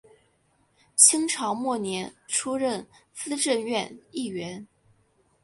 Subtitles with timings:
[0.95, 4.65] 清朝末年出任资政院议员。